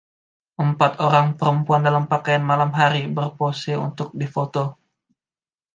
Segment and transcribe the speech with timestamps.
[0.65, 4.65] empat orang perempuan dalam pakaian malam hari berpose untuk difoto.